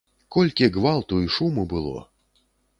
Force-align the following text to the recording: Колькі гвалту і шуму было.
Колькі 0.35 0.69
гвалту 0.77 1.21
і 1.27 1.29
шуму 1.37 1.69
было. 1.77 1.97